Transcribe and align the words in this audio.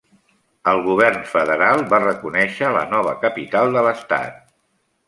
El 0.71 0.79
govern 0.87 1.27
federal 1.33 1.83
va 1.93 2.01
reconèixer 2.07 2.73
la 2.79 2.83
nova 2.97 3.17
capital 3.27 3.79
de 3.79 3.87
l'estat. 3.91 4.47